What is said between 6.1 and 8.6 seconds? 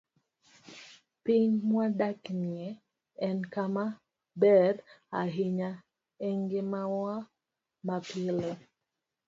e ngimawa mapile.